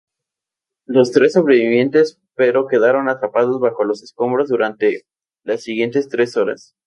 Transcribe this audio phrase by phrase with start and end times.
[0.87, 1.93] Los tres sobrevivieron
[2.33, 5.05] pero quedaron atrapados bajo los escombros durante
[5.43, 6.73] las siguientes tres horas.